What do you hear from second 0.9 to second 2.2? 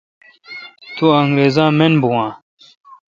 تو انگرزا من بھو